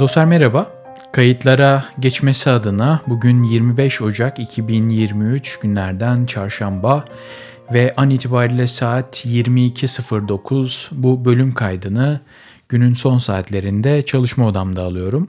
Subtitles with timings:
[0.00, 0.72] Dostlar merhaba.
[1.12, 7.04] Kayıtlara geçmesi adına bugün 25 Ocak 2023 günlerden çarşamba
[7.72, 12.20] ve an itibariyle saat 22.09 bu bölüm kaydını
[12.68, 15.28] günün son saatlerinde çalışma odamda alıyorum.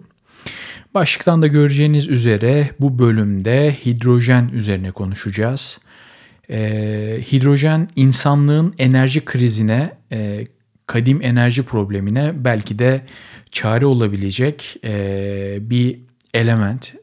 [0.93, 5.79] Başlıktan da göreceğiniz üzere bu bölümde hidrojen üzerine konuşacağız.
[6.49, 10.45] Ee, hidrojen insanlığın enerji krizine, e,
[10.87, 13.01] kadim enerji problemine belki de
[13.51, 15.99] çare olabilecek e, bir
[16.33, 16.93] element.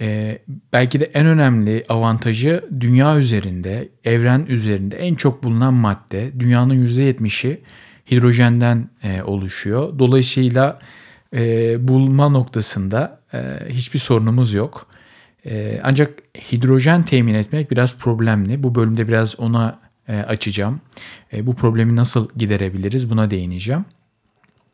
[0.00, 0.38] E,
[0.72, 6.40] belki de en önemli avantajı dünya üzerinde, evren üzerinde en çok bulunan madde.
[6.40, 7.60] Dünyanın %70'i
[8.10, 9.98] hidrojenden e, oluşuyor.
[9.98, 10.78] Dolayısıyla
[11.34, 14.86] e, bulma noktasında e, hiçbir sorunumuz yok.
[15.46, 16.18] E, ancak
[16.52, 18.62] hidrojen temin etmek biraz problemli.
[18.62, 19.78] Bu bölümde biraz ona
[20.08, 20.80] açacağım.
[21.32, 23.84] E, bu problemi nasıl giderebiliriz buna değineceğim.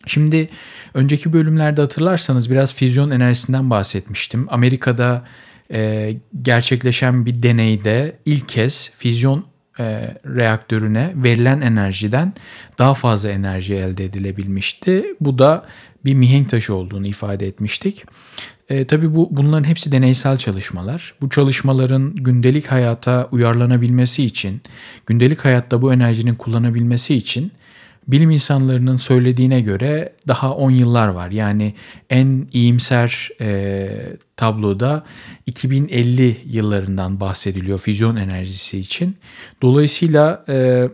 [0.07, 0.49] Şimdi
[0.95, 4.47] önceki bölümlerde hatırlarsanız biraz füzyon enerjisinden bahsetmiştim.
[4.51, 5.25] Amerika'da
[5.73, 9.45] e, gerçekleşen bir deneyde ilk kez füzyon
[9.79, 12.33] e, reaktörüne verilen enerjiden
[12.79, 15.05] daha fazla enerji elde edilebilmişti.
[15.21, 15.67] Bu da
[16.05, 18.05] bir mihenk taşı olduğunu ifade etmiştik.
[18.69, 21.15] E, tabii bu bunların hepsi deneysel çalışmalar.
[21.21, 24.61] Bu çalışmaların gündelik hayata uyarlanabilmesi için,
[25.07, 27.53] gündelik hayatta bu enerjinin kullanabilmesi için
[28.09, 31.31] bilim insanlarının söylediğine göre daha 10 yıllar var.
[31.31, 31.75] Yani
[32.11, 33.89] en iyimser e,
[34.37, 35.05] tabloda
[35.47, 39.17] 2050 yıllarından bahsediliyor füzyon enerjisi için.
[39.63, 40.89] Dolayısıyla e,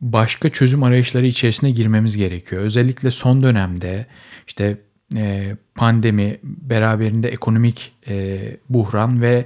[0.00, 2.62] başka çözüm arayışları içerisine girmemiz gerekiyor.
[2.62, 4.06] Özellikle son dönemde
[4.46, 4.78] işte
[5.16, 9.44] e, pandemi, beraberinde ekonomik e, buhran ve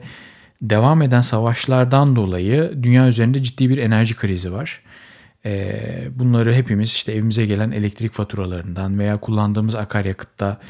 [0.62, 4.81] devam eden savaşlardan dolayı dünya üzerinde ciddi bir enerji krizi var.
[5.47, 5.81] E,
[6.15, 10.60] bunları hepimiz işte evimize gelen elektrik faturalarından veya kullandığımız akaryakıtta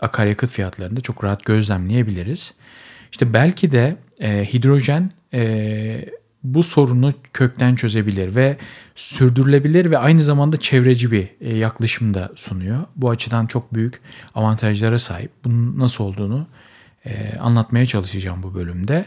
[0.00, 2.54] akaryakıt fiyatlarında çok rahat gözlemleyebiliriz.
[3.12, 6.08] İşte belki de e, hidrojen e,
[6.42, 8.56] bu sorunu kökten çözebilir ve
[8.94, 12.78] sürdürülebilir ve aynı zamanda çevreci bir e, yaklaşım da sunuyor.
[12.96, 14.00] Bu açıdan çok büyük
[14.34, 15.30] avantajlara sahip.
[15.44, 16.46] Bunun nasıl olduğunu
[17.40, 19.06] anlatmaya çalışacağım bu bölümde.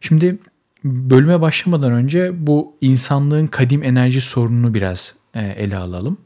[0.00, 0.38] Şimdi
[0.84, 6.18] bölüme başlamadan önce bu insanlığın kadim enerji sorununu biraz e, ele alalım.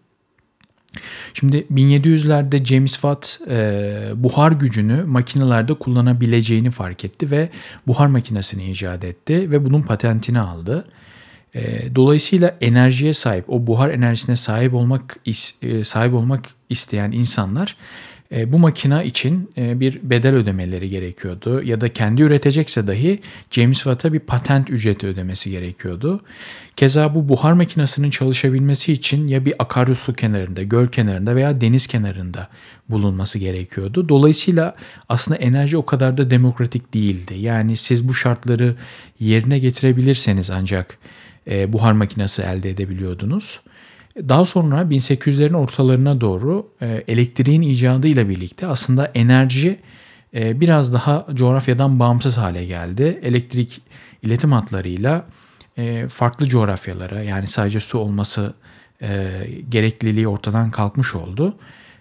[1.35, 7.49] Şimdi 1700'lerde James Watt e, buhar gücünü makinelerde kullanabileceğini fark etti ve
[7.87, 10.89] buhar makinesini icat etti ve bunun patentini aldı.
[11.55, 15.17] E, dolayısıyla enerjiye sahip, o buhar enerjisine sahip olmak
[15.63, 17.77] e, sahip olmak isteyen insanlar
[18.53, 23.21] bu makina için e, bir bedel ödemeleri gerekiyordu ya da kendi üretecekse dahi
[23.51, 26.21] James Watt'a bir patent ücreti ödemesi gerekiyordu.
[26.77, 32.49] Keza bu buhar makinesinin çalışabilmesi için ya bir akarsu kenarında, göl kenarında veya deniz kenarında
[32.89, 34.09] bulunması gerekiyordu.
[34.09, 34.75] Dolayısıyla
[35.09, 37.35] aslında enerji o kadar da demokratik değildi.
[37.39, 38.75] Yani siz bu şartları
[39.21, 40.99] yerine getirebilirseniz ancak
[41.51, 43.61] e, buhar makinesi elde edebiliyordunuz.
[44.17, 49.81] Daha sonra 1800'lerin ortalarına doğru e, elektriğin icadıyla birlikte aslında enerji
[50.35, 53.21] e, biraz daha coğrafyadan bağımsız hale geldi.
[53.23, 53.81] Elektrik
[54.23, 55.27] iletim hatlarıyla
[55.79, 58.55] e, farklı coğrafyalara yani sadece su olması
[59.69, 61.57] gerekliliği ortadan kalkmış oldu.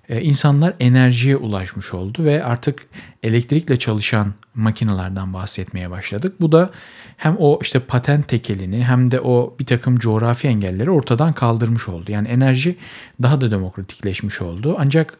[0.09, 2.87] İnsanlar enerjiye ulaşmış oldu ve artık
[3.23, 6.35] elektrikle çalışan makinelerden bahsetmeye başladık.
[6.41, 6.69] Bu da
[7.17, 12.11] hem o işte patent tekelini hem de o bir takım coğrafi engelleri ortadan kaldırmış oldu.
[12.11, 12.75] Yani enerji
[13.21, 14.75] daha da demokratikleşmiş oldu.
[14.79, 15.17] Ancak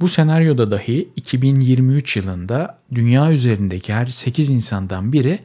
[0.00, 5.38] bu senaryoda dahi 2023 yılında dünya üzerindeki her 8 insandan biri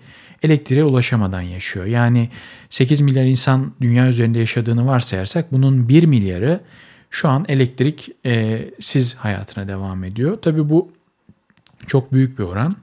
[0.44, 1.86] elektriğe ulaşamadan yaşıyor.
[1.86, 2.30] Yani
[2.70, 6.60] 8 milyar insan dünya üzerinde yaşadığını varsayarsak bunun 1 milyarı
[7.10, 10.38] şu an elektrik e, siz hayatına devam ediyor.
[10.42, 10.92] Tabii bu
[11.88, 12.76] çok büyük bir oran.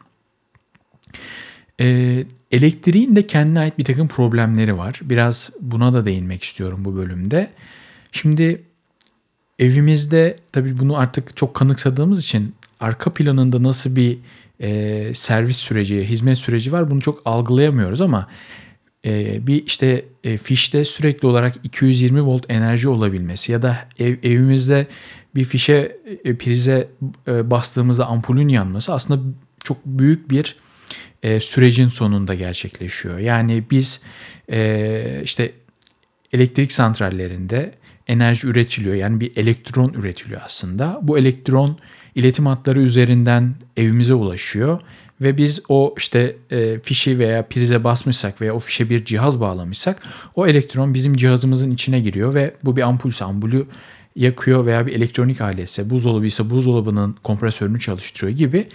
[1.80, 5.00] E, elektriğin de kendine ait bir takım problemleri var.
[5.02, 7.50] Biraz buna da değinmek istiyorum bu bölümde.
[8.12, 8.62] Şimdi
[9.58, 14.18] evimizde tabii bunu artık çok kanıksadığımız için arka planında nasıl bir
[14.60, 18.28] e, servis süreci, hizmet süreci var bunu çok algılayamıyoruz ama
[19.04, 24.86] e, bir işte e, fişte sürekli olarak 220 volt enerji olabilmesi ya da ev, evimizde
[25.34, 26.88] bir fişe e, prize
[27.28, 29.22] e, bastığımızda ampulün yanması aslında
[29.64, 30.56] çok büyük bir
[31.40, 33.18] sürecin sonunda gerçekleşiyor.
[33.18, 34.02] Yani biz
[35.24, 35.52] işte
[36.32, 37.74] elektrik santrallerinde
[38.06, 38.94] enerji üretiliyor.
[38.94, 40.98] Yani bir elektron üretiliyor aslında.
[41.02, 41.78] Bu elektron
[42.14, 44.80] iletim hatları üzerinden evimize ulaşıyor
[45.24, 50.02] ve biz o işte e, fişi veya prize basmışsak veya o fişe bir cihaz bağlamışsak
[50.34, 53.66] o elektron bizim cihazımızın içine giriyor ve bu bir ampulse ampulü
[54.16, 58.66] yakıyor veya bir elektronik aletse buzdolabı ise buzdolabının kompresörünü çalıştırıyor gibi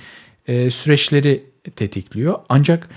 [0.48, 1.44] e, süreçleri
[1.76, 2.40] tetikliyor.
[2.50, 2.90] Ancak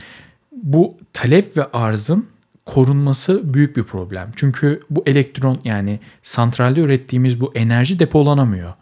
[0.62, 2.26] bu talep ve arzın
[2.66, 4.30] korunması büyük bir problem.
[4.36, 8.72] Çünkü bu elektron yani santralde ürettiğimiz bu enerji depolanamıyor.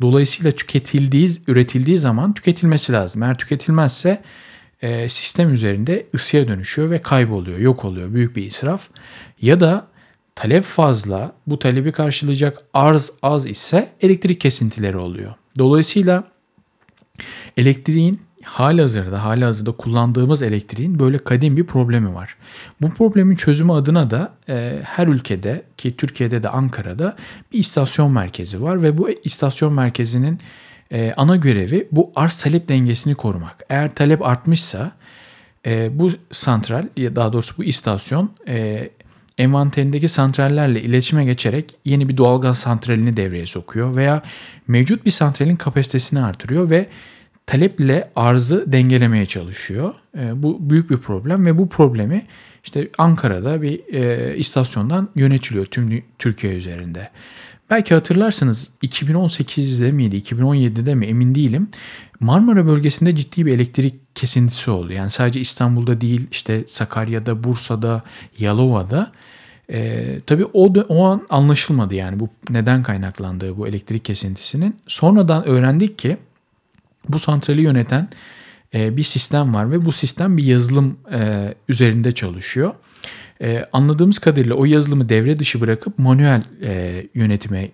[0.00, 3.22] Dolayısıyla tüketildiği, üretildiği zaman tüketilmesi lazım.
[3.22, 4.22] Eğer tüketilmezse
[4.82, 8.14] e, sistem üzerinde ısıya dönüşüyor ve kayboluyor, yok oluyor.
[8.14, 8.88] Büyük bir israf.
[9.42, 9.86] Ya da
[10.34, 15.34] talep fazla, bu talebi karşılayacak arz az ise elektrik kesintileri oluyor.
[15.58, 16.24] Dolayısıyla
[17.56, 22.36] elektriğin halihazırda, halihazırda kullandığımız elektriğin böyle kadim bir problemi var.
[22.80, 27.16] Bu problemin çözümü adına da e, her ülkede ki Türkiye'de de Ankara'da
[27.52, 30.38] bir istasyon merkezi var ve bu istasyon merkezinin
[30.92, 33.56] e, ana görevi bu arz talep dengesini korumak.
[33.70, 34.92] Eğer talep artmışsa
[35.66, 38.88] e, bu santral ya daha doğrusu bu istasyon e,
[39.38, 44.22] envanterindeki santrallerle iletişime geçerek yeni bir doğalgaz santralini devreye sokuyor veya
[44.68, 46.86] mevcut bir santralin kapasitesini artırıyor ve
[47.50, 49.94] taleple arzı dengelemeye çalışıyor.
[50.18, 52.26] E, bu büyük bir problem ve bu problemi
[52.64, 57.10] işte Ankara'da bir e, istasyondan yönetiliyor tüm Türkiye üzerinde.
[57.70, 61.68] Belki hatırlarsınız 2018'de miydi 2017'de mi emin değilim.
[62.20, 64.92] Marmara bölgesinde ciddi bir elektrik kesintisi oldu.
[64.92, 68.02] Yani sadece İstanbul'da değil işte Sakarya'da, Bursa'da,
[68.38, 69.12] Yalova'da.
[69.72, 74.76] Ee, tabii o, o an anlaşılmadı yani bu neden kaynaklandığı bu elektrik kesintisinin.
[74.86, 76.16] Sonradan öğrendik ki
[77.12, 78.08] bu santrali yöneten
[78.74, 82.74] e, bir sistem var ve bu sistem bir yazılım e, üzerinde çalışıyor.
[83.42, 86.42] E, anladığımız kadarıyla o yazılımı devre dışı bırakıp manuel
[87.14, 87.68] yönetime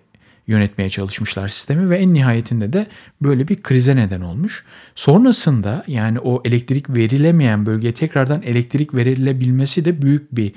[0.47, 2.87] yönetmeye çalışmışlar sistemi ve en nihayetinde de
[3.21, 4.65] böyle bir krize neden olmuş.
[4.95, 10.53] Sonrasında yani o elektrik verilemeyen bölgeye tekrardan elektrik verilebilmesi de büyük bir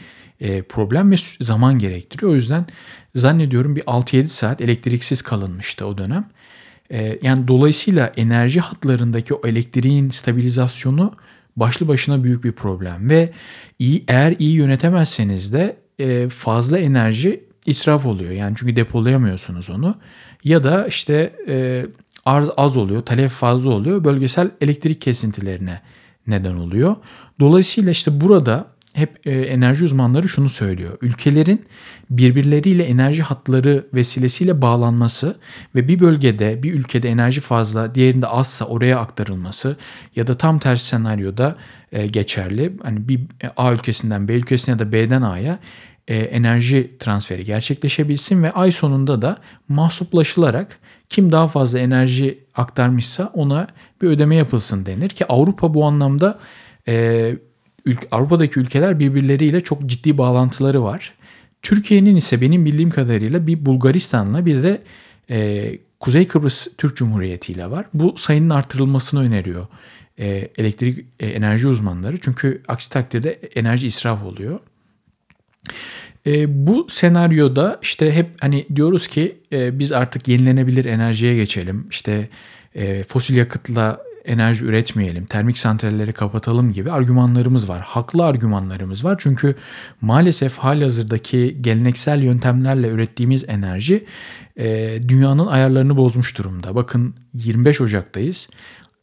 [0.69, 2.33] problem ve zaman gerektiriyor.
[2.33, 2.67] O yüzden
[3.15, 6.29] zannediyorum bir 6-7 saat elektriksiz kalınmıştı o dönem.
[6.93, 11.15] E, yani dolayısıyla enerji hatlarındaki o elektriğin stabilizasyonu
[11.57, 13.33] başlı başına büyük bir problem ve
[13.79, 18.31] iyi eğer iyi yönetemezseniz de e, fazla enerji israf oluyor.
[18.31, 19.95] Yani çünkü depolayamıyorsunuz onu.
[20.45, 21.87] Ya da işte e,
[22.25, 24.05] arz az oluyor, talep fazla oluyor.
[24.05, 25.81] Bölgesel elektrik kesintilerine
[26.27, 26.97] neden oluyor.
[27.41, 30.99] Dolayısıyla işte burada hep e, enerji uzmanları şunu söylüyor.
[31.01, 31.65] Ülkelerin
[32.11, 35.37] birbirleriyle enerji hatları vesilesiyle bağlanması
[35.75, 39.77] ve bir bölgede, bir ülkede enerji fazla, diğerinde azsa oraya aktarılması
[40.17, 41.57] ya da tam tersi senaryoda
[41.93, 42.77] e, geçerli.
[42.83, 43.21] Hani bir
[43.57, 45.59] A ülkesinden B ülkesine ya da B'den A'ya
[46.09, 49.37] e, enerji transferi gerçekleşebilsin ve ay sonunda da
[49.69, 50.79] mahsuplaşılarak
[51.09, 53.67] kim daha fazla enerji aktarmışsa ona
[54.03, 56.39] bir ödeme yapılsın denir ki Avrupa bu anlamda
[56.89, 57.37] e,
[57.85, 61.15] ülke, Avrupa'daki ülkeler birbirleriyle çok ciddi bağlantıları var.
[61.63, 64.83] Türkiye'nin ise benim bildiğim kadarıyla bir Bulgaristan'la bir de
[65.31, 67.87] e, Kuzey Kıbrıs Türk Cumhuriyeti ile var.
[67.95, 69.67] Bu sayının artırılmasını öneriyor
[70.19, 72.21] e, elektrik e, enerji uzmanları.
[72.21, 74.61] Çünkü aksi takdirde enerji israf oluyor.
[76.27, 81.87] E, bu senaryoda işte hep hani diyoruz ki e, biz artık yenilenebilir enerjiye geçelim.
[81.91, 82.29] İşte
[82.75, 87.81] e, fosil yakıtla enerji üretmeyelim, termik santralleri kapatalım gibi argümanlarımız var.
[87.81, 89.17] Haklı argümanlarımız var.
[89.19, 89.55] Çünkü
[90.01, 94.05] maalesef halihazırdaki geleneksel yöntemlerle ürettiğimiz enerji
[94.57, 96.75] e, dünyanın ayarlarını bozmuş durumda.
[96.75, 98.49] Bakın 25 Ocak'tayız.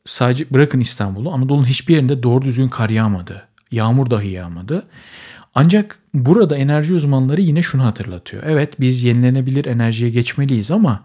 [0.05, 3.47] Sadece bırakın İstanbul'u Anadolu'nun hiçbir yerinde doğru düzgün kar yağmadı.
[3.71, 4.87] Yağmur dahi yağmadı.
[5.55, 8.43] Ancak burada enerji uzmanları yine şunu hatırlatıyor.
[8.45, 11.03] Evet biz yenilenebilir enerjiye geçmeliyiz ama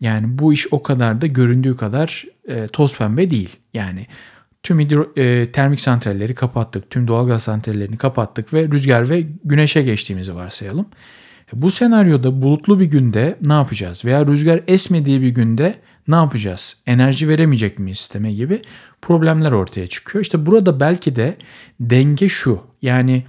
[0.00, 3.56] yani bu iş o kadar da göründüğü kadar e, toz pembe değil.
[3.74, 4.06] Yani
[4.62, 10.34] tüm hidro, e, termik santralleri kapattık, tüm doğalgaz santrallerini kapattık ve rüzgar ve güneşe geçtiğimizi
[10.34, 10.86] varsayalım.
[11.54, 14.04] E, bu senaryoda bulutlu bir günde ne yapacağız?
[14.04, 15.74] Veya rüzgar esmediği bir günde
[16.08, 16.76] ne yapacağız?
[16.86, 18.62] Enerji veremeyecek miyiz sisteme gibi
[19.02, 20.22] problemler ortaya çıkıyor.
[20.22, 21.36] İşte burada belki de
[21.80, 22.62] denge şu.
[22.82, 23.22] Yani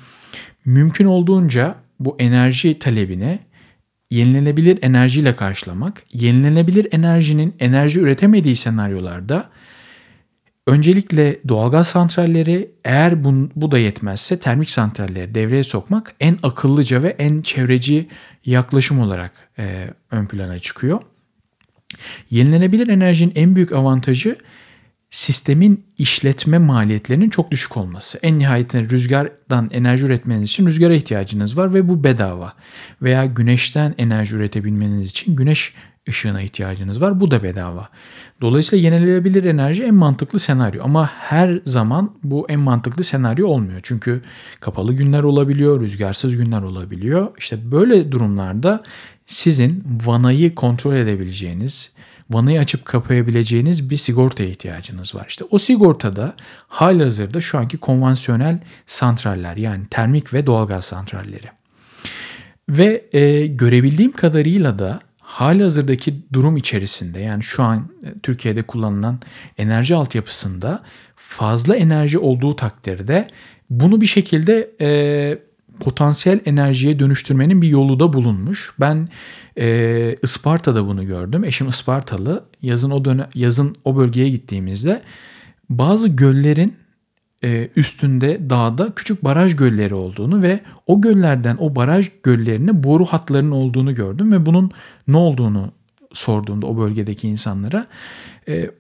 [0.66, 3.40] mümkün olduğunca bu enerji talebini
[4.12, 9.50] yenilenebilir enerjiyle karşılamak, yenilenebilir enerjinin enerji üretemediği senaryolarda
[10.68, 17.10] öncelikle doğalgaz santralleri eğer bu, bu da yetmezse termik santralleri devreye sokmak en akıllıca ve
[17.10, 18.08] en çevreci
[18.46, 21.02] yaklaşım olarak e, ön plana çıkıyor.
[22.30, 24.38] Yenilenebilir enerjinin en büyük avantajı
[25.12, 28.20] sistemin işletme maliyetlerinin çok düşük olması.
[28.22, 32.54] En nihayetinde rüzgardan enerji üretmeniz için rüzgara ihtiyacınız var ve bu bedava.
[33.02, 35.74] Veya güneşten enerji üretebilmeniz için güneş
[36.10, 37.20] ışığına ihtiyacınız var.
[37.20, 37.90] Bu da bedava.
[38.42, 43.80] Dolayısıyla yenilenebilir enerji en mantıklı senaryo ama her zaman bu en mantıklı senaryo olmuyor.
[43.84, 44.22] Çünkü
[44.60, 47.28] kapalı günler olabiliyor, rüzgarsız günler olabiliyor.
[47.38, 48.84] İşte böyle durumlarda
[49.26, 51.92] sizin vanayı kontrol edebileceğiniz,
[52.30, 55.26] vanayı açıp kapayabileceğiniz bir sigortaya ihtiyacınız var.
[55.30, 56.34] İşte o sigortada
[56.68, 61.48] halihazırda şu anki konvansiyonel santraller yani termik ve doğalgaz santralleri.
[62.70, 69.20] Ve e, görebildiğim kadarıyla da hali hazırdaki durum içerisinde yani şu an e, Türkiye'de kullanılan
[69.58, 70.84] enerji altyapısında
[71.16, 73.28] fazla enerji olduğu takdirde
[73.70, 75.40] bunu bir şekilde e,
[75.80, 78.74] potansiyel enerjiye dönüştürmenin bir yolu da bulunmuş.
[78.80, 79.08] Ben
[79.58, 81.44] e, Isparta'da bunu gördüm.
[81.44, 82.46] Eşim Ispartalı.
[82.62, 85.02] Yazın o dönem, yazın o bölgeye gittiğimizde
[85.70, 86.76] bazı göllerin
[87.44, 93.52] e, üstünde dağda küçük baraj gölleri olduğunu ve o göllerden o baraj göllerine boru hatlarının
[93.52, 94.72] olduğunu gördüm ve bunun
[95.08, 95.72] ne olduğunu
[96.14, 97.86] sorduğumda o bölgedeki insanlara
[98.48, 98.72] e,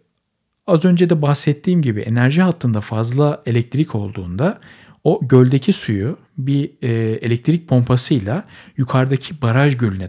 [0.67, 4.59] az önce de bahsettiğim gibi enerji hattında fazla elektrik olduğunda
[5.03, 6.89] o göldeki suyu bir e,
[7.21, 8.43] elektrik pompasıyla
[8.77, 10.07] yukarıdaki baraj gölüne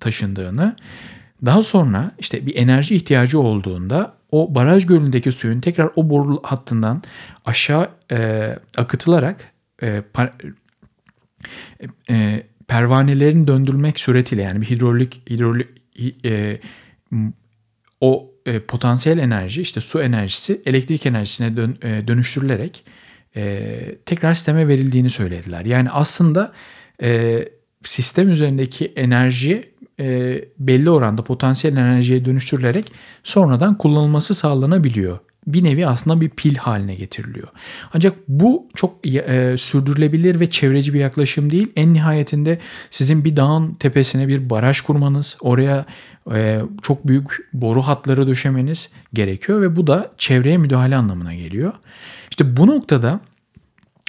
[0.00, 0.76] taşındığını
[1.44, 7.02] daha sonra işte bir enerji ihtiyacı olduğunda o baraj gölündeki suyun tekrar o boru hattından
[7.44, 10.32] aşağı e, akıtılarak e, par,
[12.10, 15.68] e, pervanelerin döndürülmek suretiyle yani bir hidrolik hidrolik
[16.24, 16.60] e,
[18.00, 22.84] o e, potansiyel enerji işte su enerjisi elektrik enerjisine dön, e, dönüştürülerek
[23.36, 23.70] e,
[24.06, 25.64] tekrar sisteme verildiğini söylediler.
[25.64, 26.52] Yani aslında
[27.02, 27.38] e,
[27.84, 29.70] sistem üzerindeki enerji
[30.00, 32.92] e, belli oranda potansiyel enerjiye dönüştürülerek
[33.24, 35.18] sonradan kullanılması sağlanabiliyor.
[35.46, 37.48] Bir nevi aslında bir pil haline getiriliyor.
[37.94, 41.72] Ancak bu çok e, sürdürülebilir ve çevreci bir yaklaşım değil.
[41.76, 42.58] En nihayetinde
[42.90, 45.86] sizin bir dağın tepesine bir baraj kurmanız, oraya
[46.34, 51.72] e, çok büyük boru hatları döşemeniz gerekiyor ve bu da çevreye müdahale anlamına geliyor.
[52.40, 53.20] İşte bu noktada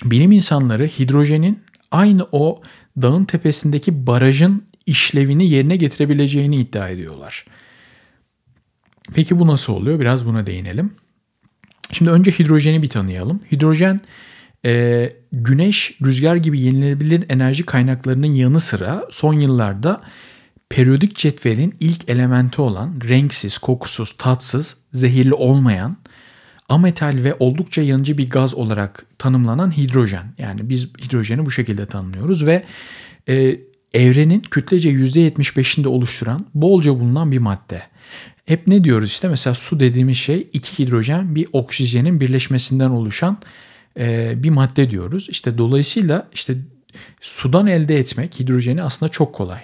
[0.03, 1.59] bilim insanları hidrojenin
[1.91, 2.61] aynı o
[3.01, 7.45] dağın tepesindeki barajın işlevini yerine getirebileceğini iddia ediyorlar.
[9.13, 10.00] Peki bu nasıl oluyor?
[10.00, 10.93] Biraz buna değinelim.
[11.91, 13.41] Şimdi önce hidrojeni bir tanıyalım.
[13.51, 14.01] Hidrojen
[14.65, 20.01] e, güneş, rüzgar gibi yenilenebilir enerji kaynaklarının yanı sıra son yıllarda
[20.69, 25.97] periyodik cetvelin ilk elementi olan renksiz, kokusuz, tatsız, zehirli olmayan
[26.71, 30.33] ametal ve oldukça yanıcı bir gaz olarak tanımlanan hidrojen.
[30.37, 32.63] Yani biz hidrojeni bu şekilde tanımlıyoruz ve
[33.29, 33.59] e,
[33.93, 37.81] evrenin kütlece %75'inde oluşturan bolca bulunan bir madde.
[38.45, 43.37] Hep ne diyoruz işte mesela su dediğimiz şey iki hidrojen bir oksijenin birleşmesinden oluşan
[43.99, 45.27] e, bir madde diyoruz.
[45.29, 46.55] İşte dolayısıyla işte
[47.21, 49.61] sudan elde etmek hidrojeni aslında çok kolay.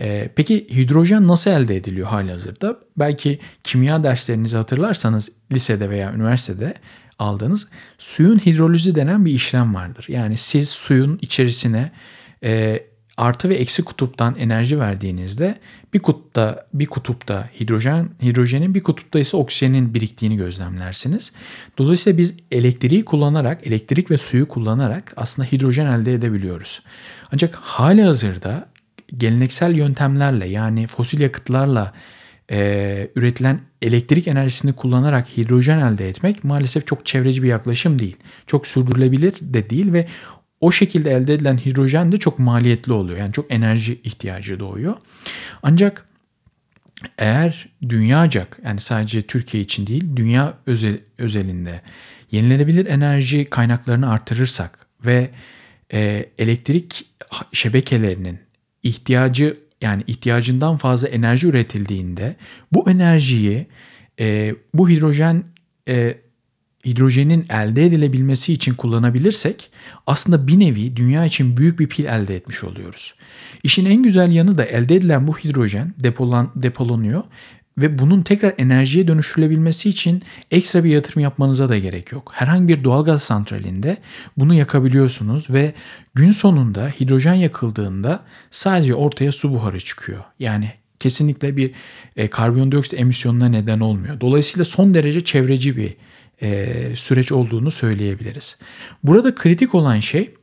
[0.00, 2.78] E, peki hidrojen nasıl elde ediliyor hali hazırda?
[2.96, 6.74] Belki kimya derslerinizi hatırlarsanız lisede veya üniversitede
[7.18, 10.06] aldığınız suyun hidrolizi denen bir işlem vardır.
[10.08, 11.92] Yani siz suyun içerisine
[12.44, 12.82] e,
[13.16, 15.58] artı ve eksi kutuptan enerji verdiğinizde
[15.94, 21.32] bir kutupta bir kutupta hidrojen hidrojenin bir kutupta ise oksijenin biriktiğini gözlemlersiniz.
[21.78, 26.82] Dolayısıyla biz elektriği kullanarak, elektrik ve suyu kullanarak aslında hidrojen elde edebiliyoruz.
[27.32, 28.73] Ancak hali hazırda
[29.16, 31.92] geleneksel yöntemlerle yani fosil yakıtlarla
[32.50, 38.16] e, üretilen elektrik enerjisini kullanarak hidrojen elde etmek maalesef çok çevreci bir yaklaşım değil.
[38.46, 40.06] Çok sürdürülebilir de değil ve
[40.60, 43.18] o şekilde elde edilen hidrojen de çok maliyetli oluyor.
[43.18, 44.94] Yani çok enerji ihtiyacı doğuyor.
[45.62, 46.06] Ancak
[47.18, 51.80] eğer dünyacak yani sadece Türkiye için değil dünya özel, özelinde
[52.30, 55.30] yenilenebilir enerji kaynaklarını artırırsak ve
[55.92, 57.06] e, elektrik
[57.52, 58.38] şebekelerinin
[58.84, 62.36] ihtiyacı yani ihtiyacından fazla enerji üretildiğinde
[62.72, 63.66] bu enerjiyi
[64.20, 65.44] e, bu hidrojen
[65.88, 66.18] e,
[66.86, 69.70] hidrojenin elde edilebilmesi için kullanabilirsek
[70.06, 73.14] aslında bir nevi dünya için büyük bir pil elde etmiş oluyoruz.
[73.62, 77.22] İşin en güzel yanı da elde edilen bu hidrojen depolan, depolanıyor
[77.78, 82.32] ve bunun tekrar enerjiye dönüştürülebilmesi için ekstra bir yatırım yapmanıza da gerek yok.
[82.34, 83.96] Herhangi bir doğalgaz santralinde
[84.36, 85.74] bunu yakabiliyorsunuz ve
[86.14, 90.24] gün sonunda hidrojen yakıldığında sadece ortaya su buharı çıkıyor.
[90.38, 91.70] Yani kesinlikle bir
[92.16, 94.20] e, karbondioksit emisyonuna neden olmuyor.
[94.20, 95.96] Dolayısıyla son derece çevreci bir
[96.42, 96.66] e,
[96.96, 98.58] süreç olduğunu söyleyebiliriz.
[99.02, 100.34] Burada kritik olan şey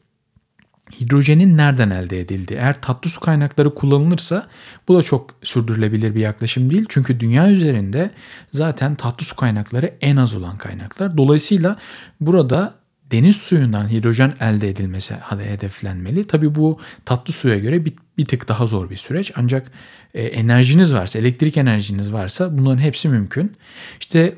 [1.00, 2.60] hidrojenin nereden elde edildiği.
[2.60, 4.48] Eğer tatlı su kaynakları kullanılırsa
[4.88, 6.86] bu da çok sürdürülebilir bir yaklaşım değil.
[6.90, 8.12] Çünkü dünya üzerinde
[8.52, 11.18] zaten tatlı su kaynakları en az olan kaynaklar.
[11.18, 11.78] Dolayısıyla
[12.22, 12.82] burada
[13.12, 16.28] deniz suyundan hidrojen elde edilmesi hedeflenmeli.
[16.28, 19.32] Tabi bu tatlı suya göre bir, bir tık daha zor bir süreç.
[19.36, 19.72] Ancak
[20.14, 23.56] e, enerjiniz varsa, elektrik enerjiniz varsa bunların hepsi mümkün.
[24.00, 24.36] İşte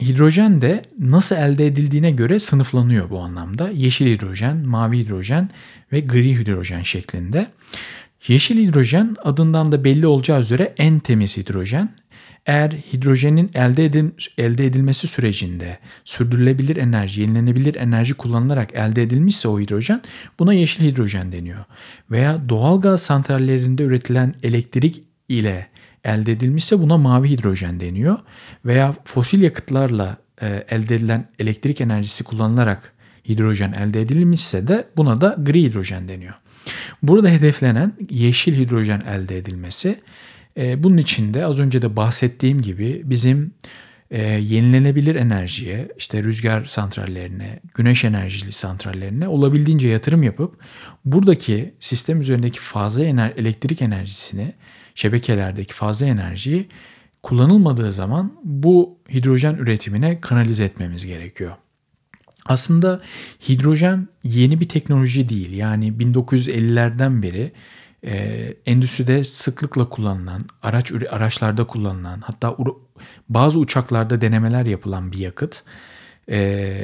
[0.00, 3.70] Hidrojen de nasıl elde edildiğine göre sınıflanıyor bu anlamda.
[3.70, 5.50] Yeşil hidrojen, mavi hidrojen
[5.92, 7.46] ve gri hidrojen şeklinde.
[8.28, 11.88] Yeşil hidrojen adından da belli olacağı üzere en temiz hidrojen.
[12.46, 14.04] Eğer hidrojenin elde, edil,
[14.38, 20.02] elde edilmesi sürecinde sürdürülebilir enerji, yenilenebilir enerji kullanılarak elde edilmişse o hidrojen
[20.38, 21.64] buna yeşil hidrojen deniyor.
[22.10, 25.66] Veya doğal gaz santrallerinde üretilen elektrik ile
[26.04, 28.18] elde edilmişse buna mavi hidrojen deniyor.
[28.64, 32.92] Veya fosil yakıtlarla e, elde edilen elektrik enerjisi kullanılarak
[33.28, 36.34] hidrojen elde edilmişse de buna da gri hidrojen deniyor.
[37.02, 40.00] Burada hedeflenen yeşil hidrojen elde edilmesi.
[40.56, 43.54] E, bunun için de az önce de bahsettiğim gibi bizim
[44.10, 50.56] e, yenilenebilir enerjiye, işte rüzgar santrallerine, güneş enerjili santrallerine olabildiğince yatırım yapıp
[51.04, 53.04] buradaki sistem üzerindeki fazla
[53.36, 54.52] elektrik enerjisini,
[54.94, 56.68] şebekelerdeki fazla enerjiyi
[57.22, 61.52] kullanılmadığı zaman bu hidrojen üretimine kanalize etmemiz gerekiyor.
[62.46, 63.02] Aslında
[63.48, 65.52] hidrojen yeni bir teknoloji değil.
[65.52, 67.52] Yani 1950'lerden beri
[68.06, 72.56] e, endüstride sıklıkla kullanılan, araç araçlarda kullanılan, hatta
[73.28, 75.62] bazı uçaklarda denemeler yapılan bir yakıt.
[76.30, 76.76] E,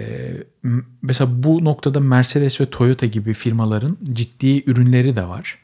[1.03, 5.59] mesela bu noktada Mercedes ve Toyota gibi firmaların ciddi ürünleri de var.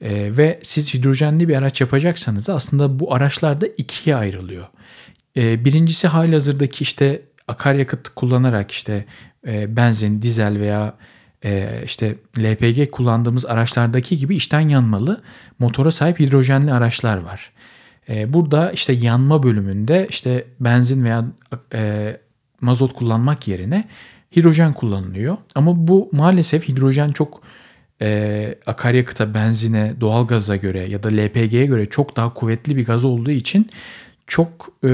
[0.00, 4.66] E, ve siz hidrojenli bir araç yapacaksanız aslında bu araçlar da ikiye ayrılıyor.
[5.36, 9.04] E, birincisi halihazırdaki işte akaryakıt kullanarak işte
[9.46, 10.94] e, benzin, dizel veya
[11.44, 15.22] e, işte LPG kullandığımız araçlardaki gibi içten yanmalı
[15.58, 17.52] motora sahip hidrojenli araçlar var.
[18.08, 21.24] E, burada işte yanma bölümünde işte benzin veya
[21.74, 22.16] e,
[22.60, 23.88] mazot kullanmak yerine
[24.36, 25.36] hidrojen kullanılıyor.
[25.54, 27.42] Ama bu maalesef hidrojen çok
[28.02, 33.30] e, akaryakıta, benzine, doğalgaza göre ya da LPG'ye göre çok daha kuvvetli bir gaz olduğu
[33.30, 33.70] için
[34.26, 34.90] çok e,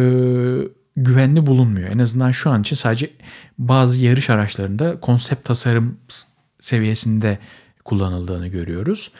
[0.96, 1.90] güvenli bulunmuyor.
[1.90, 3.11] En azından şu an için sadece
[3.58, 5.96] bazı yarış araçlarında konsept tasarım
[6.60, 7.38] seviyesinde
[7.84, 9.10] kullanıldığını görüyoruz.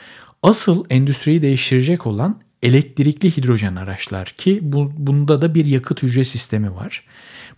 [0.43, 6.75] Asıl endüstriyi değiştirecek olan elektrikli hidrojen araçlar ki bu, bunda da bir yakıt hücre sistemi
[6.75, 7.05] var.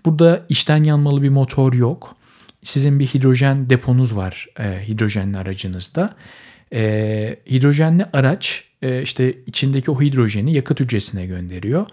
[0.05, 2.16] Burada içten yanmalı bir motor yok.
[2.67, 6.15] Sizin bir hidrojen deponuz var e, hidrojenli aracınızda.
[6.73, 11.87] E, hidrojenli araç e, işte içindeki o hidrojeni yakıt hücresine gönderiyor.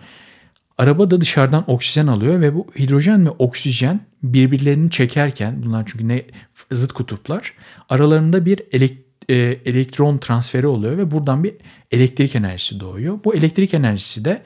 [0.78, 6.22] Araba da dışarıdan oksijen alıyor ve bu hidrojen ve oksijen birbirlerini çekerken bunlar çünkü ne
[6.72, 7.54] zıt kutuplar
[7.90, 8.98] aralarında bir elek,
[9.30, 11.54] e, elektron transferi oluyor ve buradan bir
[11.92, 13.20] elektrik enerjisi doğuyor.
[13.26, 14.42] Bu elektrik enerjisi de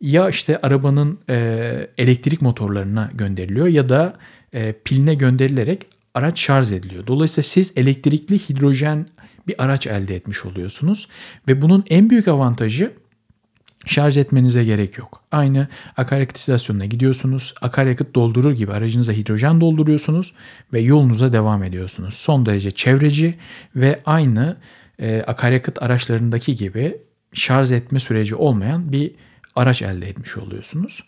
[0.00, 4.16] ya işte arabanın e, elektrik motorlarına gönderiliyor ya da
[4.52, 7.06] e, piline gönderilerek araç şarj ediliyor.
[7.06, 9.06] Dolayısıyla siz elektrikli hidrojen
[9.46, 11.08] bir araç elde etmiş oluyorsunuz
[11.48, 12.92] ve bunun en büyük avantajı
[13.86, 15.22] şarj etmenize gerek yok.
[15.32, 17.54] Aynı akaryakıt istasyonuna gidiyorsunuz.
[17.62, 20.32] Akaryakıt doldurur gibi aracınıza hidrojen dolduruyorsunuz
[20.72, 22.14] ve yolunuza devam ediyorsunuz.
[22.14, 23.34] Son derece çevreci
[23.76, 24.56] ve aynı
[25.00, 26.96] e, akaryakıt araçlarındaki gibi
[27.32, 29.10] şarj etme süreci olmayan bir
[29.56, 31.04] araç elde etmiş oluyorsunuz.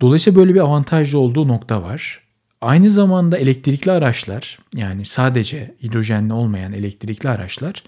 [0.00, 2.21] Dolayısıyla böyle bir avantajlı olduğu nokta var.
[2.62, 7.82] Aynı zamanda elektrikli araçlar yani sadece hidrojenli olmayan elektrikli araçlar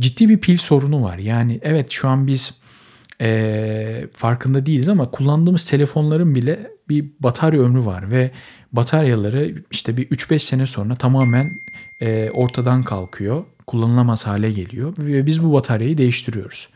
[0.00, 1.18] ciddi bir pil sorunu var.
[1.18, 2.54] Yani evet şu an biz
[3.20, 8.30] e, farkında değiliz ama kullandığımız telefonların bile bir batarya ömrü var ve
[8.72, 11.50] bataryaları işte bir 3-5 sene sonra tamamen
[12.00, 16.68] e, ortadan kalkıyor, kullanılamaz hale geliyor ve biz bu bataryayı değiştiriyoruz.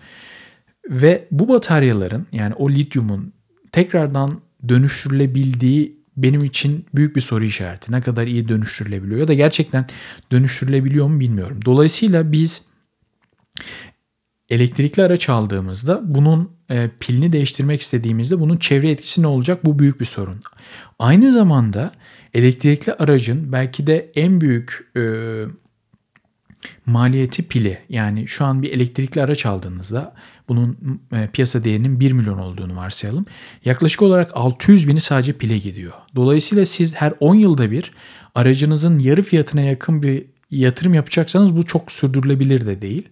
[0.90, 3.32] Ve bu bataryaların yani o lityumun
[3.72, 7.92] tekrardan dönüştürülebildiği benim için büyük bir soru işareti.
[7.92, 9.86] Ne kadar iyi dönüştürülebiliyor ya da gerçekten
[10.32, 11.60] dönüştürülebiliyor mu bilmiyorum.
[11.64, 12.62] Dolayısıyla biz
[14.48, 19.64] elektrikli araç aldığımızda bunun e, pilini değiştirmek istediğimizde bunun çevre etkisi ne olacak?
[19.64, 20.40] Bu büyük bir sorun.
[20.98, 21.92] Aynı zamanda
[22.34, 25.02] elektrikli aracın belki de en büyük e,
[26.86, 27.78] maliyeti pili.
[27.88, 30.14] Yani şu an bir elektrikli araç aldığınızda
[30.48, 33.26] bunun e, piyasa değerinin 1 milyon olduğunu varsayalım.
[33.64, 35.92] Yaklaşık olarak 600 bini sadece pile gidiyor.
[36.16, 37.92] Dolayısıyla siz her 10 yılda bir
[38.34, 43.08] aracınızın yarı fiyatına yakın bir yatırım yapacaksanız bu çok sürdürülebilir de değil.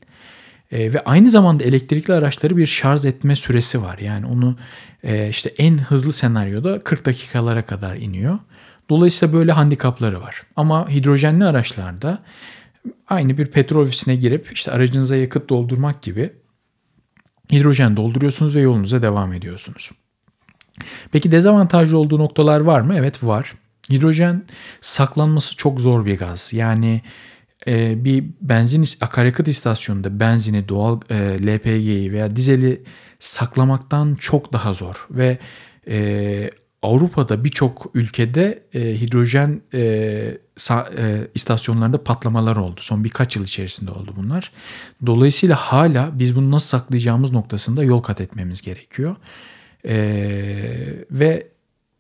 [0.73, 3.99] E, ve aynı zamanda elektrikli araçları bir şarj etme süresi var.
[3.99, 4.57] Yani onu
[5.05, 8.39] e, işte en hızlı senaryoda 40 dakikalara kadar iniyor.
[8.89, 10.43] Dolayısıyla böyle handikapları var.
[10.57, 12.19] Ama hidrojenli araçlarda
[13.09, 16.33] aynı bir petrol ofisine girip işte aracınıza yakıt doldurmak gibi
[17.53, 19.91] hidrojen dolduruyorsunuz ve yolunuza devam ediyorsunuz.
[21.13, 22.95] Peki dezavantajlı olduğu noktalar var mı?
[22.97, 23.55] Evet var.
[23.91, 24.45] Hidrojen
[24.81, 26.53] saklanması çok zor bir gaz.
[26.53, 27.03] Yani
[27.67, 32.83] e, bir benzin akaryakıt istasyonunda benzini, doğal e, LPG'yi veya dizeli
[33.21, 35.39] saklamaktan çok daha zor ve
[35.89, 36.51] e,
[36.83, 42.81] Avrupa'da birçok ülkede e, hidrojen e, sa, e, istasyonlarında patlamalar oldu.
[42.81, 44.53] Son birkaç yıl içerisinde oldu bunlar.
[45.07, 49.17] Dolayısıyla hala biz bunu nasıl saklayacağımız noktasında yol kat etmemiz gerekiyor.
[49.89, 49.97] E,
[51.11, 51.49] ve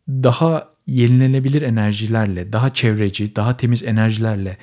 [0.09, 4.57] daha yenilenebilir enerjilerle, daha çevreci, daha temiz enerjilerle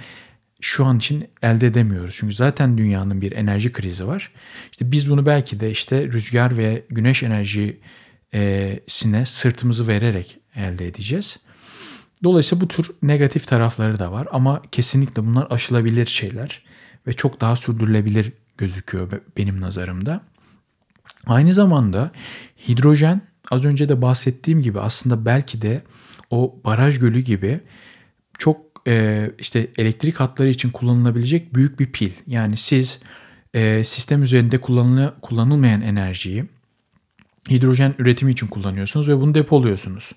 [0.62, 2.15] şu an için elde edemiyoruz.
[2.19, 4.32] Çünkü zaten dünyanın bir enerji krizi var.
[4.71, 7.23] İşte biz bunu belki de işte rüzgar ve güneş
[8.34, 11.39] enerjisine sırtımızı vererek elde edeceğiz.
[12.24, 16.63] Dolayısıyla bu tür negatif tarafları da var ama kesinlikle bunlar aşılabilir şeyler
[17.08, 20.22] ve çok daha sürdürülebilir gözüküyor benim nazarımda.
[21.26, 22.12] Aynı zamanda
[22.67, 25.84] hidrojen az önce de bahsettiğim gibi aslında belki de
[26.30, 27.60] o baraj gölü gibi
[28.38, 32.12] çok e, işte elektrik hatları için kullanılabilecek büyük bir pil.
[32.28, 33.02] Yani siz
[33.54, 34.58] e, sistem üzerinde
[35.22, 36.46] kullanılmayan enerjiyi
[37.49, 40.12] hidrojen üretimi için kullanıyorsunuz ve bunu depoluyorsunuz.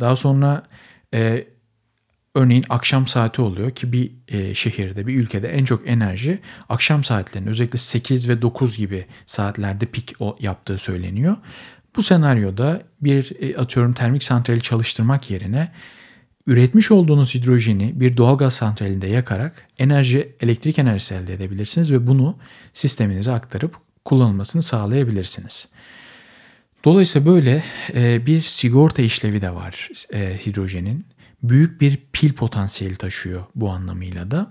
[0.00, 0.62] Daha sonra
[1.14, 1.44] e,
[2.34, 7.50] örneğin akşam saati oluyor ki bir e, şehirde, bir ülkede en çok enerji akşam saatlerinde
[7.50, 11.36] özellikle 8 ve 9 gibi saatlerde pik yaptığı söyleniyor.
[11.96, 15.72] Bu senaryoda bir e, atıyorum termik santrali çalıştırmak yerine
[16.46, 22.36] üretmiş olduğunuz hidrojeni bir doğalgaz santralinde yakarak enerji, elektrik enerjisi elde edebilirsiniz ve bunu
[22.72, 25.68] sisteminize aktarıp kullanılmasını sağlayabilirsiniz.
[26.86, 31.06] Dolayısıyla böyle e, bir sigorta işlevi de var e, hidrojenin.
[31.42, 34.50] Büyük bir pil potansiyeli taşıyor bu anlamıyla da.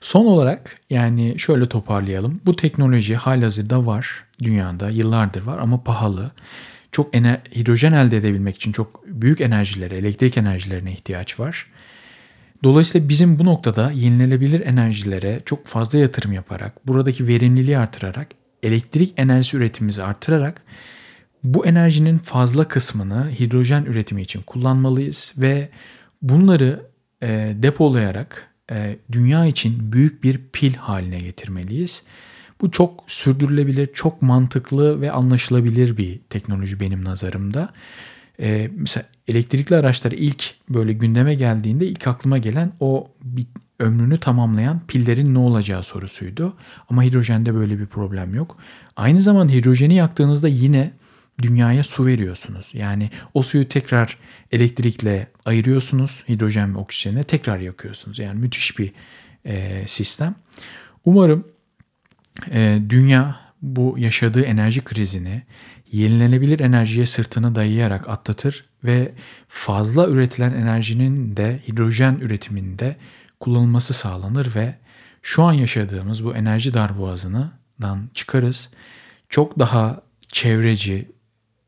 [0.00, 2.40] Son olarak yani şöyle toparlayalım.
[2.46, 6.30] Bu teknoloji halihazırda var dünyada yıllardır var ama pahalı.
[6.92, 11.66] Çok ener- hidrojen elde edebilmek için çok büyük enerjilere, elektrik enerjilerine ihtiyaç var.
[12.64, 19.56] Dolayısıyla bizim bu noktada yenilenebilir enerjilere çok fazla yatırım yaparak, buradaki verimliliği artırarak, elektrik enerjisi
[19.56, 20.62] üretimimizi artırarak
[21.44, 25.68] bu enerjinin fazla kısmını hidrojen üretimi için kullanmalıyız ve
[26.22, 26.86] bunları
[27.22, 32.02] e, depolayarak e, dünya için büyük bir pil haline getirmeliyiz.
[32.60, 37.72] Bu çok sürdürülebilir, çok mantıklı ve anlaşılabilir bir teknoloji benim nazarımda.
[38.40, 43.46] Ee, mesela elektrikli araçlar ilk böyle gündeme geldiğinde ilk aklıma gelen o bir
[43.78, 46.56] ömrünü tamamlayan pillerin ne olacağı sorusuydu.
[46.90, 48.56] Ama hidrojende böyle bir problem yok.
[48.96, 50.92] Aynı zamanda hidrojeni yaktığınızda yine
[51.42, 52.70] dünyaya su veriyorsunuz.
[52.72, 54.18] Yani o suyu tekrar
[54.52, 56.24] elektrikle ayırıyorsunuz.
[56.28, 58.18] Hidrojen ve oksijene tekrar yakıyorsunuz.
[58.18, 58.92] Yani müthiş bir
[59.44, 60.34] e, sistem.
[61.04, 61.44] Umarım
[62.50, 65.42] e, dünya bu yaşadığı enerji krizini
[65.92, 69.12] yenilenebilir enerjiye sırtını dayayarak atlatır ve
[69.48, 72.96] fazla üretilen enerjinin de hidrojen üretiminde
[73.40, 74.74] kullanılması sağlanır ve
[75.22, 78.68] şu an yaşadığımız bu enerji darboğazından çıkarız.
[79.28, 81.08] Çok daha çevreci,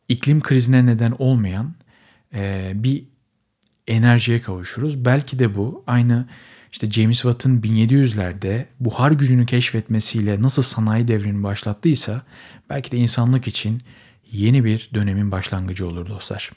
[0.09, 1.75] iklim krizine neden olmayan
[2.75, 3.05] bir
[3.87, 5.05] enerjiye kavuşuruz.
[5.05, 6.29] Belki de bu aynı
[6.73, 12.23] işte James Watt'ın 1700'lerde buhar gücünü keşfetmesiyle nasıl sanayi devrini başlattıysa
[12.71, 13.83] belki de insanlık için
[14.33, 16.51] yeni bir dönemin başlangıcı olur dostlar.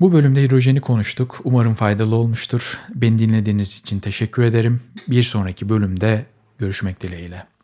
[0.00, 1.40] Bu bölümde hidrojeni konuştuk.
[1.44, 2.78] Umarım faydalı olmuştur.
[2.94, 4.80] Beni dinlediğiniz için teşekkür ederim.
[5.08, 6.26] Bir sonraki bölümde
[6.58, 7.57] görüşmek dileğiyle.